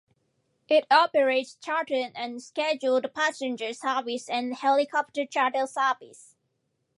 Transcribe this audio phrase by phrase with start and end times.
[0.67, 6.35] It operates charter and scheduled passenger services and helicopter charter services.